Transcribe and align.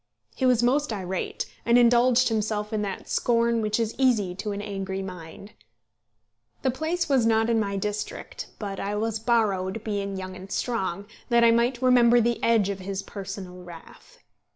He 0.35 0.47
was 0.47 0.63
most 0.63 0.91
irate, 0.91 1.45
and 1.63 1.77
indulged 1.77 2.29
himself 2.29 2.73
in 2.73 2.81
that 2.81 3.07
scorn 3.07 3.61
which 3.61 3.79
is 3.79 3.91
so 3.91 3.95
easy 3.99 4.33
to 4.33 4.51
an 4.51 4.59
angry 4.59 5.03
mind. 5.03 5.51
The 6.63 6.71
place 6.71 7.07
was 7.07 7.23
not 7.23 7.51
in 7.51 7.59
my 7.59 7.77
district, 7.77 8.47
but 8.57 8.79
I 8.79 8.95
was 8.95 9.19
borrowed, 9.19 9.83
being 9.83 10.17
young 10.17 10.35
and 10.35 10.51
strong, 10.51 11.05
that 11.29 11.43
I 11.43 11.51
might 11.51 11.83
remember 11.83 12.19
the 12.19 12.43
edge 12.43 12.69
of 12.69 12.79
his 12.79 13.03
personal 13.03 13.61
wrath. 13.61 14.17